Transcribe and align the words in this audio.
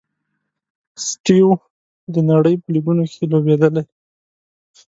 سټیو 1.07 1.49
و 1.51 1.61
د 2.13 2.15
نړۍ 2.31 2.55
په 2.61 2.67
لیګونو 2.73 3.03
کښي 3.09 3.25
لوبېدلی. 3.31 3.83